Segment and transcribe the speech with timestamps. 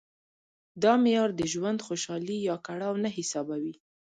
[0.83, 3.75] دا معیار د ژوند خوشالي یا کړاو نه حسابوي.